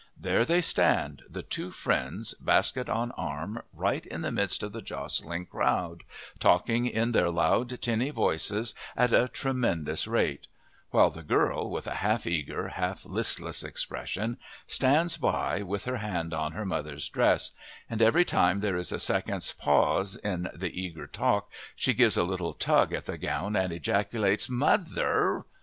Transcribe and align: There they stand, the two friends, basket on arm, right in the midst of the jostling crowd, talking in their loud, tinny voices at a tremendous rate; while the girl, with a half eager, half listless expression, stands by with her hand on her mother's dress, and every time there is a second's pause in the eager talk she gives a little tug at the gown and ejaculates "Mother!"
There 0.19 0.43
they 0.45 0.61
stand, 0.63 1.21
the 1.29 1.43
two 1.43 1.69
friends, 1.69 2.33
basket 2.41 2.89
on 2.89 3.11
arm, 3.11 3.61
right 3.71 4.03
in 4.03 4.21
the 4.21 4.31
midst 4.31 4.63
of 4.63 4.71
the 4.73 4.81
jostling 4.81 5.45
crowd, 5.45 6.01
talking 6.39 6.87
in 6.87 7.11
their 7.11 7.29
loud, 7.29 7.79
tinny 7.83 8.09
voices 8.09 8.73
at 8.97 9.13
a 9.13 9.27
tremendous 9.27 10.07
rate; 10.07 10.47
while 10.89 11.11
the 11.11 11.21
girl, 11.21 11.69
with 11.69 11.85
a 11.85 11.97
half 12.01 12.25
eager, 12.25 12.69
half 12.69 13.05
listless 13.05 13.63
expression, 13.63 14.37
stands 14.65 15.17
by 15.17 15.61
with 15.61 15.85
her 15.85 15.97
hand 15.97 16.33
on 16.33 16.53
her 16.53 16.65
mother's 16.65 17.07
dress, 17.07 17.51
and 17.87 18.01
every 18.01 18.25
time 18.25 18.61
there 18.61 18.77
is 18.77 18.91
a 18.91 18.97
second's 18.97 19.53
pause 19.53 20.15
in 20.15 20.49
the 20.55 20.81
eager 20.81 21.05
talk 21.05 21.51
she 21.75 21.93
gives 21.93 22.17
a 22.17 22.23
little 22.23 22.53
tug 22.53 22.91
at 22.91 23.05
the 23.05 23.19
gown 23.19 23.55
and 23.55 23.71
ejaculates 23.71 24.49
"Mother!" 24.49 25.45